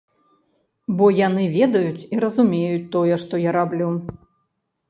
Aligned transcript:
Бо 1.01 1.09
яны 1.27 1.43
ведаюць 1.57 2.05
і 2.15 2.21
разумеюць 2.25 2.91
тое, 2.97 3.15
што 3.25 3.33
я 3.49 3.55
раблю. 3.59 3.93